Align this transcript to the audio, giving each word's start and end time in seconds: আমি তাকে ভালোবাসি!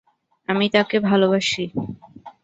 আমি 0.49 0.65
তাকে 0.73 0.97
ভালোবাসি! 1.01 1.63